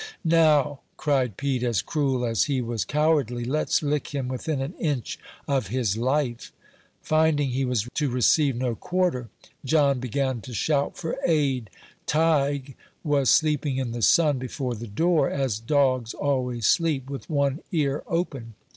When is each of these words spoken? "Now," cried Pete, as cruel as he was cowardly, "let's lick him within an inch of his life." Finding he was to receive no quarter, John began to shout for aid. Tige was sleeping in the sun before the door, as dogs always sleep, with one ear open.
"Now," 0.25 0.79
cried 0.97 1.37
Pete, 1.37 1.61
as 1.61 1.83
cruel 1.83 2.25
as 2.25 2.45
he 2.45 2.59
was 2.59 2.85
cowardly, 2.85 3.45
"let's 3.45 3.83
lick 3.83 4.15
him 4.15 4.29
within 4.29 4.59
an 4.59 4.73
inch 4.79 5.19
of 5.47 5.67
his 5.67 5.95
life." 5.95 6.51
Finding 7.03 7.49
he 7.51 7.65
was 7.65 7.87
to 7.93 8.09
receive 8.09 8.55
no 8.55 8.73
quarter, 8.73 9.29
John 9.63 9.99
began 9.99 10.41
to 10.41 10.55
shout 10.55 10.97
for 10.97 11.17
aid. 11.23 11.69
Tige 12.07 12.73
was 13.03 13.29
sleeping 13.29 13.77
in 13.77 13.91
the 13.91 14.01
sun 14.01 14.39
before 14.39 14.73
the 14.73 14.87
door, 14.87 15.29
as 15.29 15.59
dogs 15.59 16.15
always 16.15 16.65
sleep, 16.65 17.07
with 17.07 17.29
one 17.29 17.59
ear 17.71 18.01
open. 18.07 18.55